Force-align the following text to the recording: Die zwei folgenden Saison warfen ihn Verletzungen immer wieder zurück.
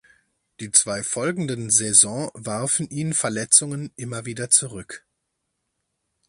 Die 0.59 0.71
zwei 0.71 1.03
folgenden 1.03 1.69
Saison 1.69 2.31
warfen 2.33 2.89
ihn 2.89 3.13
Verletzungen 3.13 3.93
immer 3.97 4.25
wieder 4.25 4.49
zurück. 4.49 5.05